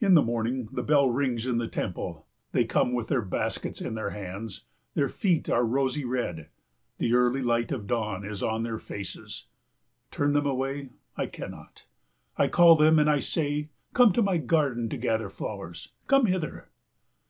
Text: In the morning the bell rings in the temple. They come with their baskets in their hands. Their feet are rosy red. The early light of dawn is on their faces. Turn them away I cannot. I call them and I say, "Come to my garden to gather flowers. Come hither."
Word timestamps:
In 0.00 0.12
the 0.12 0.22
morning 0.22 0.68
the 0.70 0.82
bell 0.82 1.08
rings 1.08 1.46
in 1.46 1.56
the 1.56 1.66
temple. 1.66 2.26
They 2.52 2.66
come 2.66 2.92
with 2.92 3.08
their 3.08 3.22
baskets 3.22 3.80
in 3.80 3.94
their 3.94 4.10
hands. 4.10 4.64
Their 4.92 5.08
feet 5.08 5.48
are 5.48 5.64
rosy 5.64 6.04
red. 6.04 6.48
The 6.98 7.14
early 7.14 7.40
light 7.40 7.72
of 7.72 7.86
dawn 7.86 8.22
is 8.22 8.42
on 8.42 8.64
their 8.64 8.76
faces. 8.76 9.46
Turn 10.10 10.34
them 10.34 10.44
away 10.44 10.90
I 11.16 11.24
cannot. 11.24 11.86
I 12.36 12.48
call 12.48 12.76
them 12.76 12.98
and 12.98 13.08
I 13.08 13.20
say, 13.20 13.70
"Come 13.94 14.12
to 14.12 14.20
my 14.20 14.36
garden 14.36 14.90
to 14.90 14.98
gather 14.98 15.30
flowers. 15.30 15.88
Come 16.06 16.26
hither." 16.26 16.68